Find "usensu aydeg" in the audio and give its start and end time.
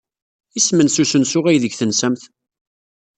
1.03-1.73